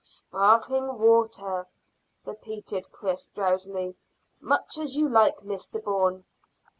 [0.03, 1.67] "Sparkling water,"
[2.25, 3.95] repeated Chris drowsily.
[4.39, 6.25] "Much as you like, Mr Bourne."